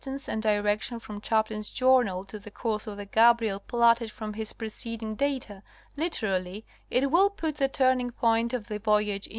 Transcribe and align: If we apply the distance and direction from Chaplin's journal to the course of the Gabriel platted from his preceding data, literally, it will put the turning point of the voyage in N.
If 0.01 0.07
we 0.07 0.09
apply 0.09 0.13
the 0.13 0.17
distance 0.17 0.33
and 0.33 0.41
direction 0.41 0.99
from 0.99 1.21
Chaplin's 1.21 1.69
journal 1.69 2.25
to 2.25 2.39
the 2.39 2.49
course 2.49 2.87
of 2.87 2.97
the 2.97 3.05
Gabriel 3.05 3.59
platted 3.59 4.09
from 4.11 4.33
his 4.33 4.51
preceding 4.51 5.13
data, 5.13 5.61
literally, 5.95 6.65
it 6.89 7.11
will 7.11 7.29
put 7.29 7.57
the 7.57 7.67
turning 7.67 8.09
point 8.09 8.51
of 8.51 8.67
the 8.67 8.79
voyage 8.79 9.27
in 9.27 9.29
N. 9.29 9.29